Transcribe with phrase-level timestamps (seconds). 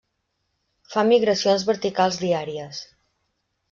[0.93, 2.85] Fa migracions verticals diàries.